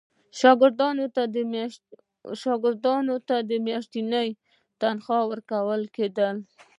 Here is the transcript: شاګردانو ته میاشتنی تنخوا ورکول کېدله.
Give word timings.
شاګردانو 2.41 3.15
ته 3.27 3.35
میاشتنی 3.67 4.29
تنخوا 4.81 5.19
ورکول 5.31 5.81
کېدله. 5.95 6.41